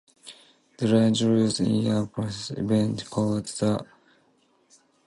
[0.79, 3.87] The range rose in a Precambrian event called the Aravalli-Delhi Orogen.